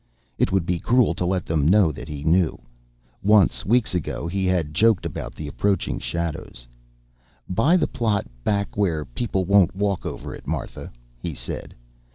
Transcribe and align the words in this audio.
It 0.39 0.51
would 0.51 0.65
be 0.65 0.79
cruel 0.79 1.13
to 1.13 1.25
let 1.27 1.45
them 1.45 1.67
know 1.67 1.91
that 1.91 2.07
he 2.07 2.23
knew. 2.23 2.59
Once, 3.21 3.67
weeks 3.67 3.93
ago, 3.93 4.25
he 4.27 4.47
had 4.47 4.73
joked 4.73 5.05
about 5.05 5.35
the 5.35 5.47
approaching 5.47 5.99
shadows. 5.99 6.67
"Buy 7.47 7.77
the 7.77 7.85
plot 7.85 8.25
back 8.43 8.75
where 8.75 9.05
people 9.05 9.45
won't 9.45 9.75
walk 9.75 10.03
over 10.03 10.33
it, 10.33 10.47
Martha," 10.47 10.91
he 11.19 11.35
said. 11.35 11.75